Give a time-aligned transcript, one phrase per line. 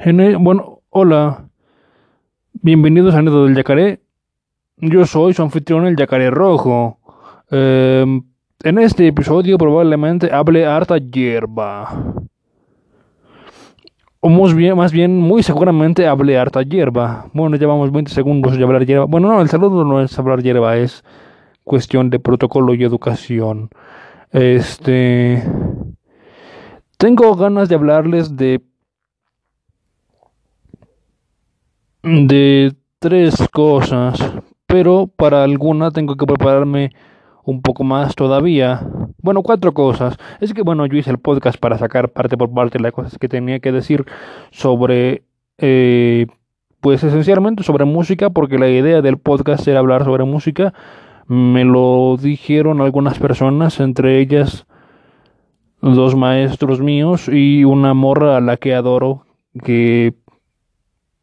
[0.00, 1.48] En bueno, hola,
[2.52, 4.00] bienvenidos a Nido del Yacaré.
[4.76, 7.00] Yo soy su anfitrión, el Yacaré Rojo.
[7.50, 8.22] Em,
[8.62, 12.14] en este episodio probablemente hable harta hierba.
[14.20, 17.26] O más bien, más bien, muy seguramente hable harta hierba.
[17.32, 19.06] Bueno, llevamos 20 segundos de hablar hierba.
[19.06, 21.02] Bueno, no, el saludo no es hablar hierba, es
[21.64, 23.68] cuestión de protocolo y educación.
[24.30, 25.42] Este...
[26.98, 28.60] Tengo ganas de hablarles de
[32.08, 34.18] de tres cosas,
[34.66, 36.90] pero para alguna tengo que prepararme
[37.44, 38.86] un poco más todavía.
[39.22, 40.16] Bueno, cuatro cosas.
[40.40, 43.28] Es que, bueno, yo hice el podcast para sacar parte por parte las cosas que
[43.28, 44.06] tenía que decir
[44.50, 45.22] sobre,
[45.58, 46.26] eh,
[46.80, 50.72] pues esencialmente sobre música, porque la idea del podcast era hablar sobre música.
[51.26, 54.66] Me lo dijeron algunas personas, entre ellas
[55.82, 59.24] dos maestros míos y una morra a la que adoro,
[59.62, 60.14] que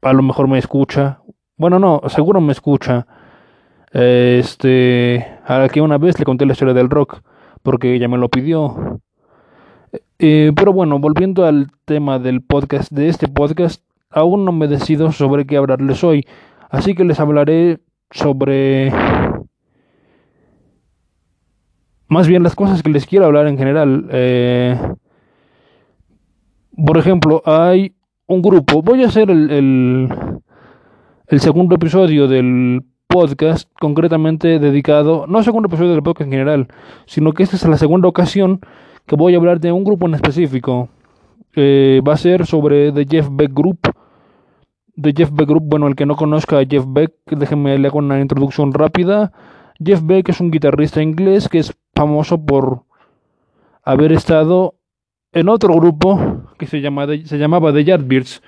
[0.05, 1.19] a lo mejor me escucha.
[1.57, 3.07] Bueno, no, seguro me escucha.
[3.91, 7.21] Este, a que una vez le conté la historia del rock,
[7.63, 9.01] porque ella me lo pidió.
[10.19, 15.11] Eh, pero bueno, volviendo al tema del podcast, de este podcast, aún no me decido
[15.11, 16.27] sobre qué hablarles hoy.
[16.69, 17.79] Así que les hablaré
[18.11, 18.91] sobre...
[22.07, 24.07] Más bien las cosas que les quiero hablar en general.
[24.11, 24.77] Eh,
[26.85, 27.94] por ejemplo, hay
[28.27, 28.81] un grupo.
[28.81, 30.09] Voy a hacer el,
[31.27, 36.67] el, segundo episodio del podcast, concretamente dedicado, no segundo episodio del podcast en general,
[37.05, 38.61] sino que esta es la segunda ocasión
[39.05, 40.89] que voy a hablar de un grupo en específico.
[41.55, 43.79] Eh, va a ser sobre The Jeff Beck Group.
[45.01, 47.99] The Jeff Beck Group, bueno, el que no conozca a Jeff Beck, déjenme le hago
[47.99, 49.31] una introducción rápida.
[49.83, 52.83] Jeff Beck es un guitarrista inglés que es famoso por
[53.83, 54.75] haber estado
[55.31, 58.41] en otro grupo que se, llama, se llamaba The Yardbirds.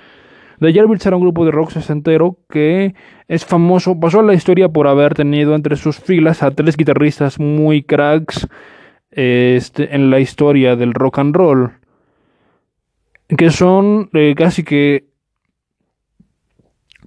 [0.60, 2.96] The Yardbirds era un grupo de rock sesentero que
[3.28, 7.40] es famoso, pasó a la historia por haber tenido entre sus filas a tres guitarristas
[7.40, 8.48] muy cracks
[9.12, 11.72] este, en la historia del rock and roll,
[13.38, 15.06] que son eh, casi que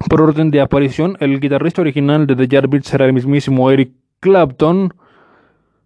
[0.09, 4.93] por orden de aparición, el guitarrista original de The Yardbirds era el mismísimo Eric Clapton,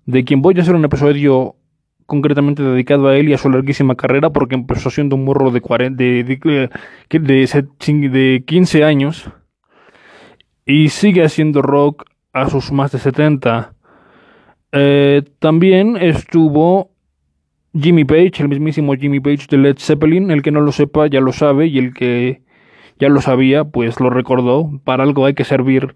[0.06, 1.56] de quien voy a hacer un episodio
[2.06, 5.62] concretamente dedicado a él y a su larguísima carrera, porque empezó siendo un morro de,
[5.62, 9.30] 40, de, de, de, 15 años
[10.66, 13.74] y sigue haciendo rock a sus más de 70.
[14.72, 16.92] Eh, también estuvo
[17.74, 21.22] Jimmy Page, el mismísimo Jimmy Page de Led Zeppelin, el que no lo sepa ya
[21.22, 22.42] lo sabe y el que
[23.00, 25.96] ya lo sabía pues lo recordó, para algo hay que servir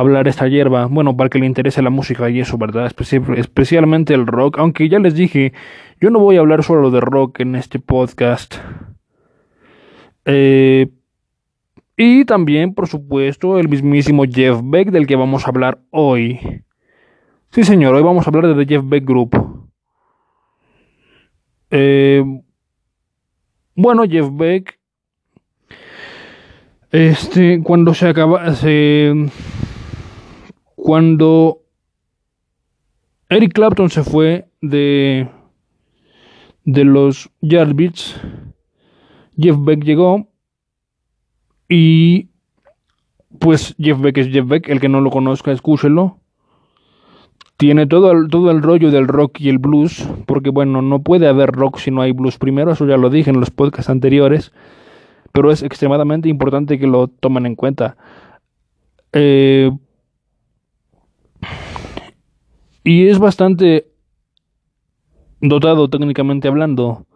[0.00, 2.90] hablar esta hierba, bueno, para que le interese la música y eso, ¿verdad?
[3.36, 5.52] especialmente el rock, aunque ya les dije,
[6.00, 8.56] yo no voy a hablar solo de rock en este podcast.
[10.24, 10.88] Eh,
[11.96, 16.64] y también, por supuesto, el mismísimo Jeff Beck del que vamos a hablar hoy.
[17.50, 19.36] Sí, señor, hoy vamos a hablar de The Jeff Beck Group.
[21.70, 22.24] Eh,
[23.74, 24.78] bueno, Jeff Beck.
[26.90, 28.54] Este, cuando se acaba.
[28.54, 29.12] Se
[30.82, 31.60] cuando
[33.28, 35.28] Eric Clapton se fue de,
[36.64, 38.20] de los Yardbirds,
[39.36, 40.28] Jeff Beck llegó
[41.68, 42.28] y
[43.38, 46.18] pues Jeff Beck es Jeff Beck, el que no lo conozca, escúchelo.
[47.56, 51.28] Tiene todo el, todo el rollo del rock y el blues, porque bueno, no puede
[51.28, 54.52] haber rock si no hay blues primero, eso ya lo dije en los podcasts anteriores,
[55.32, 57.96] pero es extremadamente importante que lo tomen en cuenta.
[59.12, 59.70] Eh,
[62.82, 63.86] y es bastante
[65.40, 67.06] dotado técnicamente hablando.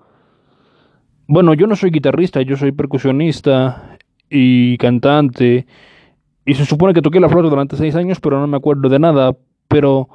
[1.27, 3.97] Bueno, yo no soy guitarrista, yo soy percusionista
[4.29, 5.67] y cantante.
[6.45, 8.99] Y se supone que toqué la flauta durante seis años, pero no me acuerdo de
[8.99, 9.35] nada.
[9.69, 10.09] Pero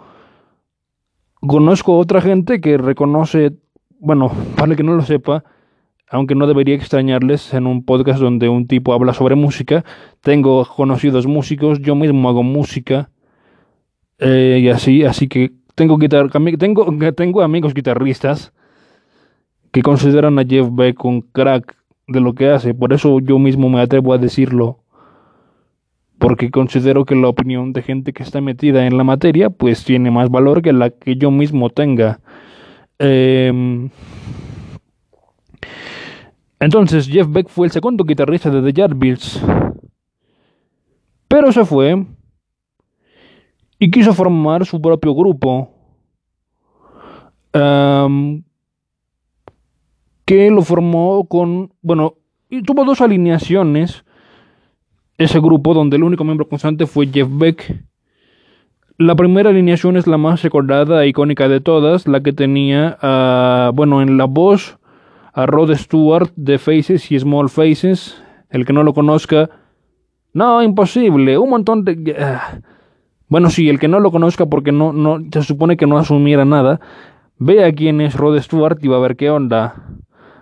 [1.39, 3.53] conozco otra gente que reconoce,
[3.99, 5.43] bueno, para que no lo sepa,
[6.11, 9.83] aunque no debería extrañarles en un podcast donde un tipo habla sobre música,
[10.21, 13.09] tengo conocidos músicos, yo mismo hago música
[14.19, 16.29] eh, y así, así que tengo, guitar
[16.59, 18.53] tengo, tengo amigos guitarristas
[19.71, 21.77] que consideran a Jeff Beck un crack
[22.07, 22.73] de lo que hace.
[22.73, 24.79] Por eso yo mismo me atrevo a decirlo.
[26.17, 30.11] Porque considero que la opinión de gente que está metida en la materia pues tiene
[30.11, 32.19] más valor que la que yo mismo tenga.
[32.97, 33.89] Em,
[36.59, 39.41] entonces Jeff Beck fue el segundo guitarrista de The Yardbirds.
[41.29, 42.05] Pero se fue
[43.79, 45.73] y quiso formar su propio grupo
[50.25, 52.13] que lo formó con, bueno,
[52.49, 54.03] y tuvo dos alineaciones
[55.17, 57.83] ese grupo donde el único miembro constante fue Jeff Beck.
[58.97, 62.97] La primera alineación es la más recordada e icónica de todas, la que tenía,
[63.73, 64.77] bueno, en la voz
[65.33, 68.21] a Rod Stewart de Faces y Small Faces.
[68.49, 69.49] El que no lo conozca,
[70.33, 72.15] no, imposible, un montón de...
[72.19, 72.59] Ah.
[73.29, 76.45] Bueno, sí, el que no lo conozca porque no, no, se supone que no asumiera
[76.45, 76.81] nada,
[77.37, 79.75] vea quién es Rod Stewart y va a ver qué onda.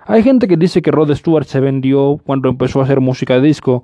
[0.06, 3.42] Hay gente que dice que Rod Stewart se vendió cuando empezó a hacer música de
[3.42, 3.84] disco,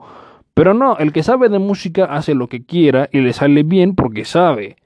[0.54, 3.94] pero no, el que sabe de música hace lo que quiera y le sale bien
[3.94, 4.78] porque sabe.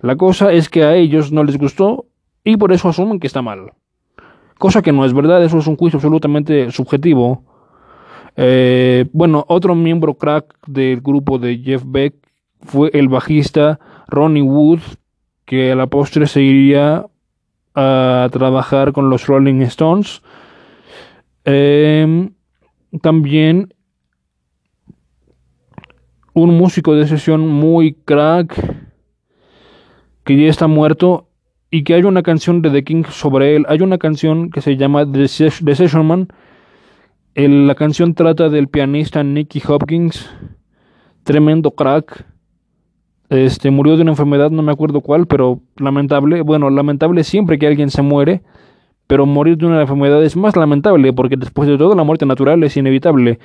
[0.00, 2.06] La cosa es que a ellos no les gustó
[2.44, 3.72] y por eso asumen que está mal.
[4.58, 7.42] Cosa que no es verdad, eso es un juicio absolutamente subjetivo.
[8.36, 12.14] Eh, bueno, otro miembro crack del grupo de Jeff Beck
[12.64, 13.78] fue el bajista
[14.08, 14.80] Ronnie Wood,
[15.44, 17.06] que a la postre se iría
[17.74, 20.22] a trabajar con los Rolling Stones.
[21.44, 22.30] Em,
[23.02, 23.74] también
[26.32, 28.58] un músico de sesión muy crack
[30.24, 31.28] que ya está muerto
[31.70, 33.66] y que hay una canción de The King sobre él.
[33.68, 36.28] Hay una canción que se llama The, Session Man.
[37.34, 40.30] la canción trata del pianista Nicky Hopkins,
[41.24, 42.33] tremendo crack
[43.34, 46.42] este, murió de una enfermedad, no me acuerdo cuál, pero lamentable.
[46.42, 48.42] Bueno, lamentable siempre que alguien se muere,
[49.06, 52.62] pero morir de una enfermedad es más lamentable, porque después de todo la muerte natural
[52.64, 53.38] es inevitable.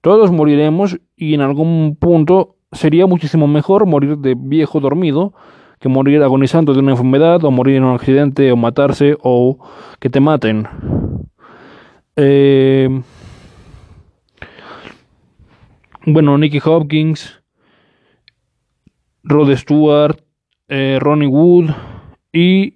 [0.00, 5.32] Todos moriremos y en algún punto sería muchísimo mejor morir de viejo dormido
[5.80, 9.58] que morir agonizando de una enfermedad o morir en un accidente o matarse o
[10.00, 10.66] que te maten.
[12.16, 13.02] Eh,
[16.06, 17.43] bueno, Nicky Hopkins
[19.24, 20.20] Rod Stewart,
[20.68, 21.70] eh, Ronnie Wood
[22.32, 22.74] y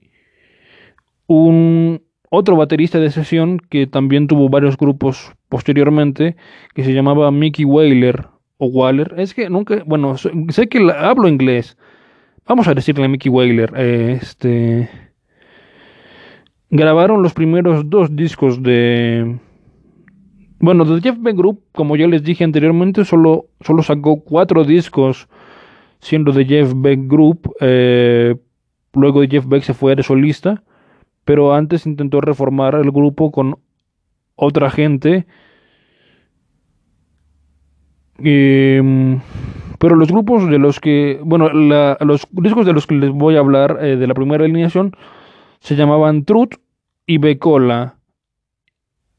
[1.26, 6.36] un otro baterista de sesión que también tuvo varios grupos posteriormente,
[6.74, 8.26] que se llamaba Mickey Whaler
[8.58, 9.14] o Waller.
[9.18, 11.76] Es que nunca, bueno, sé que hablo inglés.
[12.46, 13.74] Vamos a decirle Mickey Whaler.
[13.76, 14.88] este
[16.70, 19.38] grabaron los primeros dos discos de
[20.60, 25.28] bueno, de Jeff Beck Group, como ya les dije anteriormente, solo, solo sacó cuatro discos
[26.00, 27.52] siendo de Jeff Beck Group.
[27.60, 28.36] Eh,
[28.92, 30.62] luego Jeff Beck se fue de solista,
[31.24, 33.58] pero antes intentó reformar el grupo con
[34.36, 35.26] otra gente.
[38.18, 39.20] Em,
[39.78, 43.40] pero los grupos de los que, bueno, los discos de los que les voy a
[43.40, 44.92] hablar eh, de la primera alineación
[45.60, 46.54] se llamaban Truth
[47.06, 47.96] y Becola.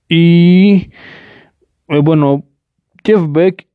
[0.10, 0.92] Y
[1.88, 2.44] eh, bueno,
[3.04, 3.69] Jeff Beck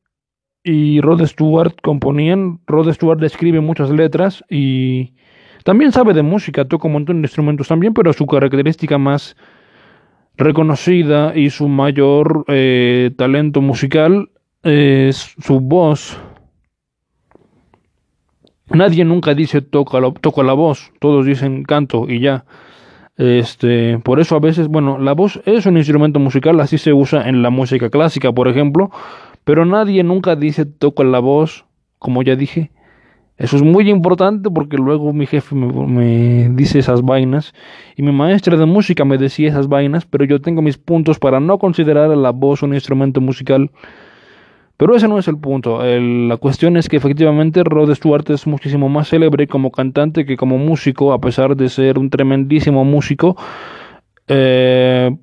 [0.65, 2.59] y Rod Stewart componían.
[2.65, 5.13] Rod Stewart escribe muchas letras y
[5.63, 9.37] también sabe de música, toca un montón de instrumentos también, pero su característica más
[10.37, 14.31] reconocida y su mayor eh, talento musical
[14.63, 16.19] es su voz.
[18.67, 22.43] Nadie nunca dice toca la, toca la voz, todos dicen canto y ya.
[23.17, 27.29] Este, por eso a veces, bueno, la voz es un instrumento musical, así se usa
[27.29, 28.89] en la música clásica, por ejemplo,
[29.45, 31.65] pero nadie nunca dice toco la voz,
[31.99, 32.71] como ya dije.
[33.37, 37.53] Eso es muy importante porque luego mi jefe me, dice esas vainas
[37.97, 41.41] y mi maestra de música me decía esas vainas, pero yo tengo mis puntos para
[41.41, 43.71] no considerar a la voz un instrumento musical.
[44.77, 45.81] Pero ese no es el punto.
[45.83, 50.57] la cuestión es que efectivamente Rod Stewart es muchísimo más célebre como cantante que como
[50.57, 53.37] músico, a pesar de ser un tremendísimo músico.
[54.27, 55.15] Eh,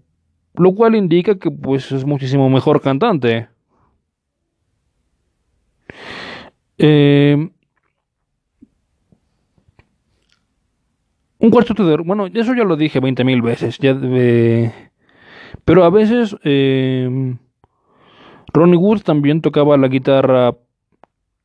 [0.54, 3.48] lo cual indica que pues es muchísimo mejor cantante.
[6.78, 7.50] Eh,
[11.38, 11.96] un cuarteto de...
[11.96, 13.78] Bueno, eso ya lo dije 20.000 veces.
[15.64, 17.36] Pero a veces eh,
[18.52, 20.56] Ronnie Wood también tocaba la guitarra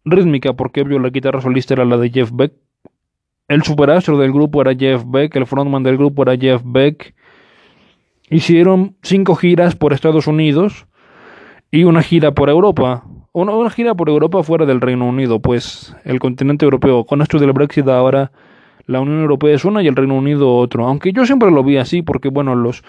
[0.06, 2.54] rítmica porque vio la guitarra solista era la de Jeff Beck.
[3.48, 7.16] El superastro del grupo era Jeff Beck, el frontman del grupo era Jeff Beck.
[8.30, 10.88] Hicieron cinco giras por Estados Unidos
[11.72, 13.06] y una gira por Europa
[13.42, 17.54] una, gira por Europa fuera del Reino Unido, pues el continente europeo, con esto del
[17.54, 18.32] Brexit ahora
[18.86, 21.78] la Unión Europea es una y el Reino Unido otro, aunque yo siempre lo vi
[21.78, 22.84] así porque bueno, los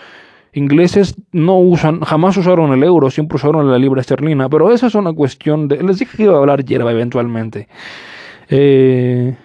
[0.53, 4.95] ingleses no usan, jamás usaron el euro, siempre usaron la libra esterlina, pero esa es
[4.95, 7.69] una cuestión de, les dije que iba a hablar hierba eventualmente.
[8.49, 9.37] Eh,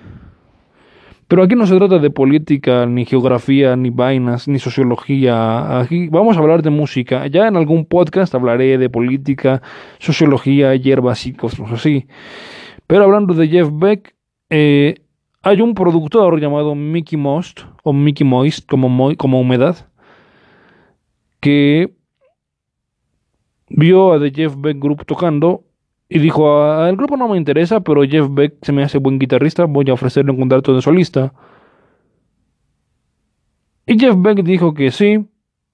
[1.33, 5.79] pero aquí no se trata de política, ni geografía, ni vainas, ni sociología.
[5.79, 7.25] Aquí vamos a hablar de música.
[7.25, 9.63] Ya en algún podcast hablaré de política,
[9.97, 12.05] sociología, hierbas y cosas así.
[12.85, 14.13] Pero hablando de Jeff Beck,
[14.51, 15.01] eh,
[15.41, 19.89] hay un productor llamado Mickey Most, o Mickey Moist, como, como humedad,
[21.39, 21.95] que
[23.69, 25.63] vio a The Jeff Beck Group tocando
[26.13, 29.65] y dijo, el grupo no me interesa, pero Jeff Beck se me hace buen guitarrista,
[29.65, 31.33] voy a ofrecerle un contrato de solista.
[33.87, 35.25] Y Jeff Beck dijo que sí,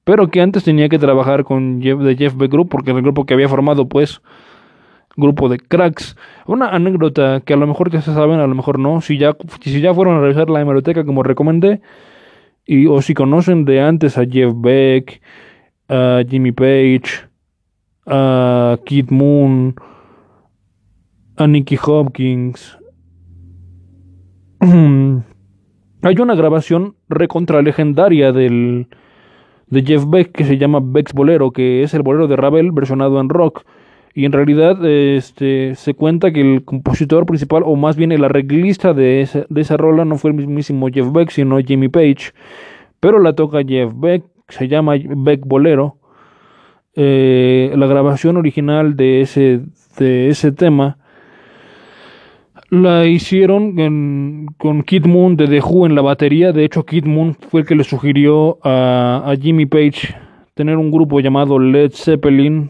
[0.06, 3.04] pero que antes tenía que trabajar con Jeff, The Jeff Beck Group, porque era el
[3.04, 4.22] grupo que había formado, pues,
[5.18, 6.16] grupo de cracks.
[6.46, 9.36] Una anécdota que a lo mejor ya se saben, a lo mejor no, si ya,
[9.60, 11.82] si ya fueron a revisar la hemeroteca como recomendé,
[12.66, 15.22] y, o si conocen de antes a Jeff Beck,
[15.90, 17.28] a Jimmy Page,
[18.06, 19.76] a Kid Moon,
[21.40, 22.78] a Nicky Hopkins.
[24.62, 28.88] Hay una grabación recontra legendaria del,
[29.68, 33.22] de Jeff Beck que se llama Beck's Bolero, que es el bolero de Ravel versionado
[33.22, 33.64] en rock.
[34.14, 38.94] Y en realidad este, se cuenta que el compositor principal, o más bien el arreglista
[38.94, 42.34] de esa, de esa rola, no fue el mismísimo Jeff Beck, sino Jimmy Page.
[43.00, 46.00] Pero la toca Jeff Beck, se llama Beck Bolero.
[46.96, 49.62] Eh, la grabación original de ese,
[49.98, 50.99] de ese tema
[52.70, 56.52] la hicieron con Kid Moon de The Who en la batería.
[56.52, 60.16] De hecho, Kid Moon fue el que le sugirió a, a Jimmy Page
[60.54, 62.70] tener un grupo llamado Led Zeppelin.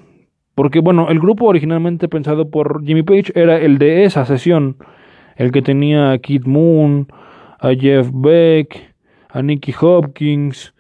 [0.56, 4.78] Porque, bueno, el grupo originalmente pensado por Jimmy Page era el de esa sesión.
[5.36, 7.08] El que tenía a Kid Moon,
[7.60, 8.94] a Jeff Beck,
[9.30, 10.74] a Nicky Hopkins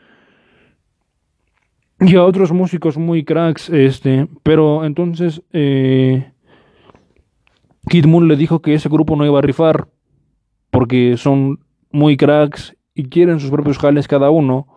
[1.99, 3.69] y a otros músicos muy cracks.
[3.69, 5.41] Este, pero entonces.
[5.51, 6.31] Eh,
[7.87, 9.87] Kid Moon le dijo que ese grupo no iba a rifar
[10.69, 11.59] porque son
[11.91, 14.67] muy cracks y quieren sus propios jales cada uno.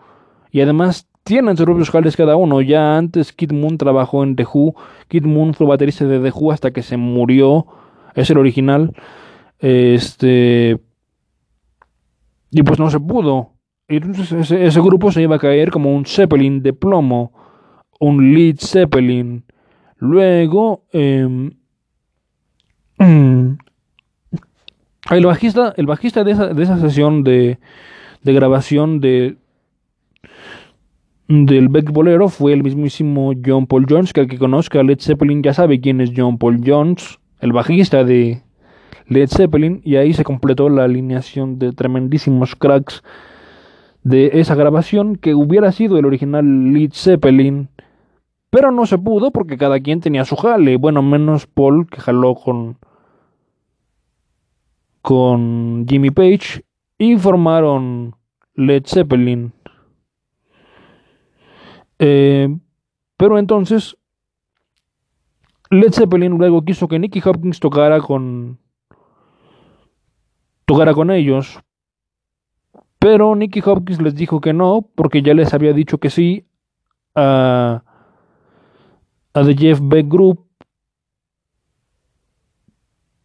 [0.51, 2.61] Y además tienen sus propios jales cada uno.
[2.61, 4.75] Ya antes Kid Moon trabajó en The Who.
[5.09, 7.67] Kid Moon fue baterista de The Who hasta que se murió.
[8.15, 8.95] Es el original.
[9.59, 10.79] Este.
[12.51, 13.53] Y pues no se pudo.
[13.89, 17.33] Y entonces ese, grupo se iba a caer como un Zeppelin de plomo.
[17.99, 19.45] Un Lead Zeppelin.
[19.97, 20.85] Luego.
[20.93, 21.51] Em.
[25.11, 27.59] El bajista, el bajista de esa, sesión de,
[28.23, 29.37] de grabación de
[31.29, 35.43] del Beck Bolero fue el mismísimo John Paul Jones, que el que conozca Led Zeppelin
[35.43, 38.43] ya sabe quién es John Paul Jones, el bajista de
[39.09, 43.03] Led Zeppelin, y ahí se completó la alineación de tremendísimos cracks
[44.03, 47.69] de esa grabación que hubiera sido el original Led Zeppelin,
[48.51, 52.35] pero no se pudo porque cada quien tenía su jale, bueno, menos Paul que jaló
[52.35, 52.77] con
[55.03, 56.65] con Jimmy Page
[56.97, 58.15] y formaron
[58.55, 59.53] Led Zeppelin.
[61.99, 62.49] Eh,
[63.17, 63.97] pero entonces
[65.71, 68.59] Led Zeppelin luego quiso que Nicky Hopkins tocara con
[70.65, 71.61] tocara con ellos.
[72.99, 76.47] Pero Nicky Hopkins les dijo que no, porque ya les había dicho que sí
[77.15, 77.83] a,
[79.35, 80.47] a The Jeff Beck Group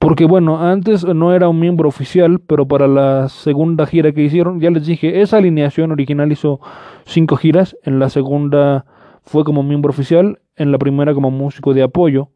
[0.07, 4.61] porque bueno, antes no era un miembro oficial, pero para la segunda gira que hicieron,
[4.61, 6.61] ya les dije, esa alineación original hizo
[7.03, 8.85] cinco giras, en la segunda
[9.23, 12.29] fue como miembro oficial, en la primera como músico de apoyo.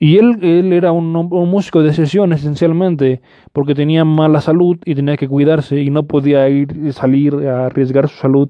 [0.00, 5.16] Y él, él era un, músico de sesión esencialmente, porque tenía mala salud y tenía
[5.16, 8.48] que cuidarse y no podía ir salir a arriesgar su salud.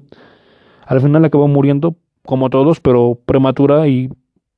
[0.87, 1.95] Al final acabó muriendo,
[2.25, 4.09] como todos, pero prematura y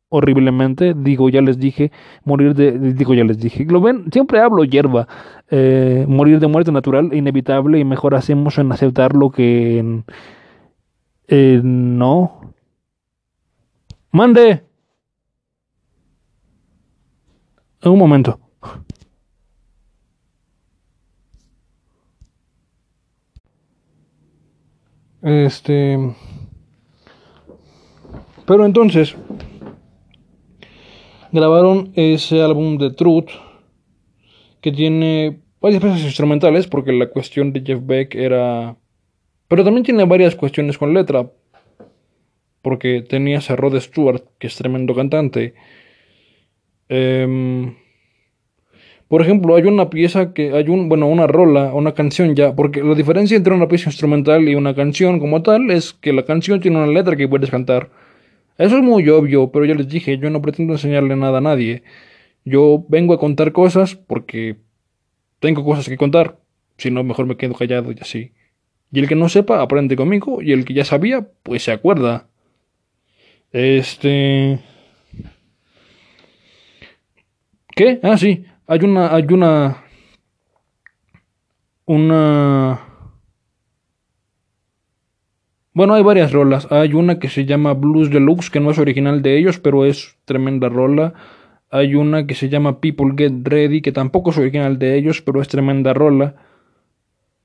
[0.10, 0.94] horriblemente.
[0.96, 1.92] Digo, ya les dije,
[2.26, 2.78] morir de.
[2.94, 3.66] Digo, ya les dije.
[3.66, 5.08] Lo ven, siempre hablo hierba.
[5.50, 10.06] Eh, morir de muerte natural, inevitable, y mejor hacemos en aceptarlo que en.
[11.98, 12.42] no.
[14.12, 14.64] Mande.
[17.84, 18.40] Un momento.
[25.22, 25.98] Este.
[28.46, 29.16] Pero entonces,
[31.32, 33.30] grabaron ese álbum de Truth
[34.62, 38.76] que tiene varias piezas instrumentales porque la cuestión de Jeff Beck era...
[39.48, 41.30] Pero también tiene varias cuestiones con letra
[42.62, 45.54] porque tenías a Rod Stewart que es tremendo cantante.
[46.90, 47.76] Em,
[49.08, 52.84] por ejemplo, hay una pieza que hay un, bueno, una rola, una canción ya, porque
[52.84, 56.60] la diferencia entre una pieza instrumental y una canción como tal es que la canción
[56.60, 57.90] tiene una letra que puedes cantar.
[58.60, 61.84] Eso es muy obvio, pero ya les dije, yo no pretendo enseñarle nada a nadie.
[62.44, 64.58] Yo vengo a contar cosas porque
[65.40, 66.40] tengo cosas que contar.
[66.78, 68.34] Si no, mejor me quedo callado y así.
[68.92, 70.42] Y el que no sepa, aprende conmigo.
[70.42, 72.28] Y el que ya sabía, pues se acuerda.
[73.54, 74.60] Este.
[77.76, 78.02] ¿Qué?
[78.04, 78.46] Ah, sí.
[78.68, 79.16] Hay una.
[79.16, 79.86] Hay una.
[81.86, 82.89] Una.
[85.74, 86.72] Bueno, hay varias rolas.
[86.72, 90.18] Hay una que se llama Blues Deluxe, que no es original de ellos, pero es
[90.26, 91.14] tremenda rola.
[91.72, 95.42] Hay una que se llama People Get Ready, que tampoco es original de ellos, pero
[95.42, 96.36] es tremenda rola.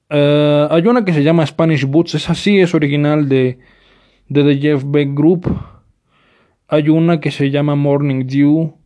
[0.09, 3.59] Eh, hay una que se llama Spanish Boots, esa sí es original de,
[4.29, 5.55] de The Jeff Beck Group.
[6.69, 8.79] Hay una que se llama Morning Dew.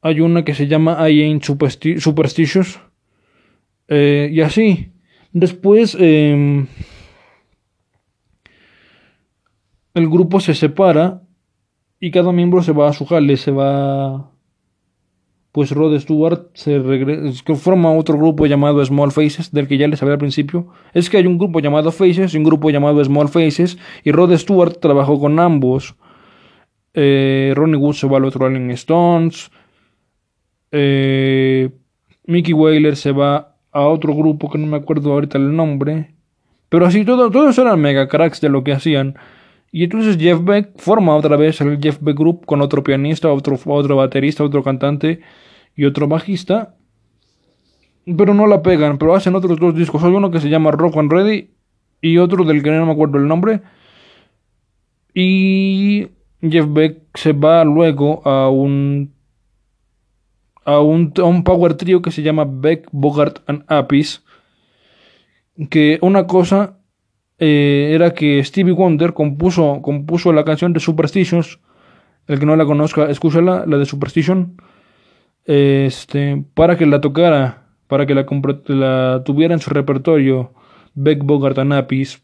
[0.00, 2.80] Hay una que se llama I Ain't Superstitious.
[3.88, 4.92] Eh, y así.
[5.32, 6.66] Después em,
[9.98, 11.22] el grupo se separa
[12.00, 14.32] y cada miembro se va a su jale, se va...
[15.50, 20.00] Pues Rod Stewart se regresa, forma otro grupo llamado Small Faces, del que ya les
[20.02, 20.68] hablé al principio.
[20.92, 24.36] Es que hay un grupo llamado Faces y un grupo llamado Small Faces, y Rod
[24.36, 25.96] Stewart trabajó con ambos.
[26.94, 29.50] Eh, Ronnie Wood se va al otro Rolling Stones.
[30.70, 31.70] Eh,
[32.26, 36.14] Mickey Whaler se va a otro grupo que no me acuerdo ahorita el nombre.
[36.68, 39.16] Pero así, todo, todos eran mega cracks de lo que hacían.
[39.70, 43.58] Y entonces Jeff Beck forma otra vez el Jeff Beck Group con otro pianista, otro,
[43.66, 45.20] otro baterista, otro cantante
[45.76, 46.76] y otro bajista.
[48.04, 50.02] Pero no la pegan, pero hacen otros dos discos.
[50.02, 51.50] Hay uno que se llama Rock and Ready
[52.00, 53.60] y otro del que no me acuerdo el nombre.
[55.12, 56.08] Y
[56.40, 59.12] Jeff Beck se va luego a un
[60.64, 64.22] a un, a un power trio que se llama Beck, Bogart and Apis.
[65.70, 66.77] Que una cosa
[67.38, 71.60] eh, era que Stevie Wonder compuso, compuso la canción de Superstitions.
[72.26, 74.60] El que no la conozca, escúchala, la de Superstition.
[75.44, 78.26] Este, para que la tocara, para que la,
[78.66, 80.52] la tuviera en su repertorio
[80.94, 82.22] Beck Bogart Apis.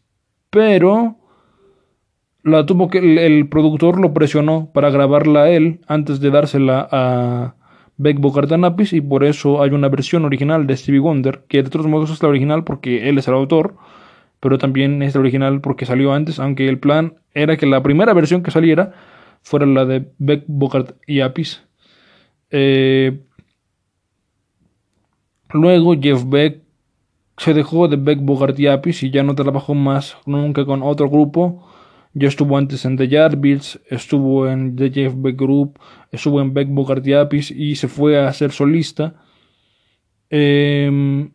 [0.49, 1.17] Pero
[2.43, 7.55] la tuvo que el, productor lo presionó para grabarla él antes de dársela a
[7.97, 11.69] Beck Bogart Apis y por eso hay una versión original de Stevie Wonder que de
[11.69, 13.75] todos modos es la original porque él es el autor
[14.45, 18.13] pero también es la original porque salió antes, aunque el plan era que la primera
[18.13, 18.93] versión que saliera
[19.41, 21.63] fuera la de Beck, Bogart y Apis.
[22.51, 23.23] Eh,
[25.49, 26.61] luego Jeff Beck
[27.37, 31.09] se dejó de Beck, Bogart y Apis y ya no trabajó más nunca con otro
[31.09, 31.67] grupo.
[32.13, 35.79] Ya estuvo antes en The Yardbirds, estuvo en The Jeff Beck Group,
[36.11, 39.15] estuvo en Beck, Bogart y Apis y se fue a ser solista.
[40.29, 41.31] Em,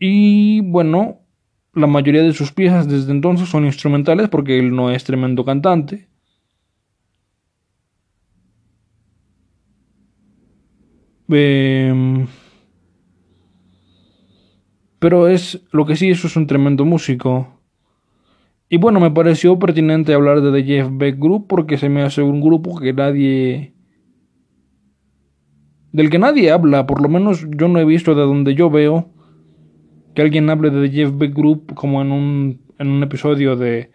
[0.00, 1.20] y bueno,
[1.74, 6.08] la mayoría de sus piezas desde entonces son instrumentales porque él no es tremendo cantante.
[11.28, 12.26] Em,
[14.98, 17.60] pero es lo que sí, eso es un tremendo músico.
[18.68, 22.22] Y bueno, me pareció pertinente hablar de The Jeff Beck Group porque se me hace
[22.22, 23.74] un grupo que nadie.
[25.92, 29.13] del que nadie habla, por lo menos yo no he visto de donde yo veo
[30.14, 33.90] que alguien hable de Jeff Beck Group como en un, en un episodio de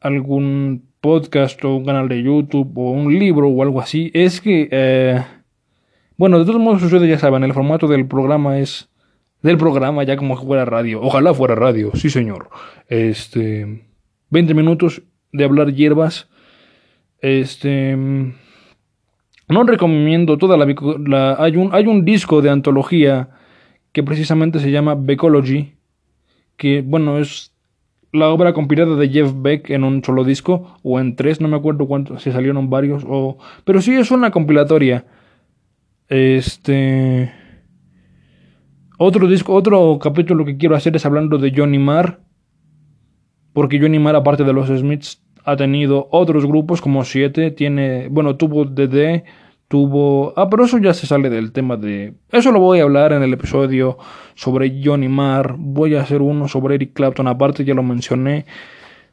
[0.00, 4.68] algún podcast o un canal de YouTube o un libro o algo así, es que,
[4.70, 5.24] eh,
[6.16, 8.88] bueno, de todos modos ustedes ya saben, el formato del programa es
[9.42, 11.00] del programa ya como fuera radio.
[11.00, 12.50] Ojalá fuera radio, sí señor.
[12.88, 13.86] Este,
[14.28, 16.28] 20 minutos de hablar hierbas.
[17.20, 20.66] Este, no recomiendo toda la,
[21.06, 23.30] la hay un hay un disco de antología
[23.92, 25.74] que precisamente se llama Beckology,
[26.56, 27.54] que bueno, es
[28.12, 31.56] la obra compilada de Jeff Beck en un solo disco, o en tres, no me
[31.56, 33.38] acuerdo cuántos, si salieron varios, o...
[33.64, 35.04] pero sí es una compilatoria.
[36.08, 37.32] Este...
[38.98, 42.20] Otro disco, otro capítulo que quiero hacer es hablando de Johnny Marr,
[43.54, 48.36] porque Johnny Marr, aparte de los Smiths, ha tenido otros grupos como siete, tiene, bueno,
[48.36, 49.24] tuvo DD,
[49.70, 50.32] tuvo...
[50.34, 52.14] Ah, pero eso ya se sale del tema de...
[52.32, 53.98] Eso lo voy a hablar en el episodio
[54.34, 55.54] sobre Johnny Marr.
[55.56, 58.46] Voy a hacer uno sobre Eric Clapton, aparte ya lo mencioné.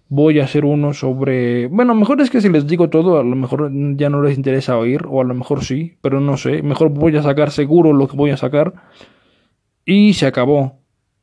[0.09, 1.67] Voy a hacer uno sobre...
[1.67, 4.79] Bueno, mejor es que si les digo todo, a lo mejor ya no les interesa
[4.79, 6.63] oír, o a lo mejor sí, pero no sé.
[6.63, 8.73] Mejor voy a sacar seguro lo que voy a sacar.
[9.85, 10.79] Y se acabó.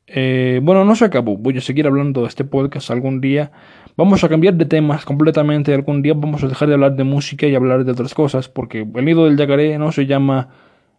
[0.07, 1.37] Eh, bueno, no se acabó.
[1.37, 3.51] Voy a seguir hablando de este podcast algún día.
[3.97, 5.73] Vamos a cambiar de temas completamente.
[5.73, 8.49] Algún día vamos a dejar de hablar de música y hablar de otras cosas.
[8.49, 10.51] Porque el nido del yacaré no se llama,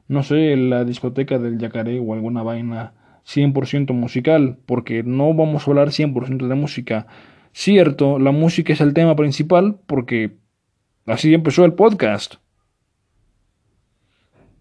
[0.07, 2.93] no sé, la discoteca del yacaré o alguna vaina
[3.27, 4.57] 100% musical.
[4.65, 7.07] Porque no vamos a hablar 100% de música.
[7.53, 10.37] Cierto, la música es el tema principal porque
[11.05, 12.35] así empezó el podcast.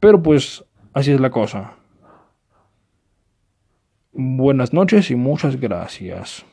[0.00, 1.76] Pero pues así es la cosa.
[4.16, 6.44] Buenas noches y muchas gracias.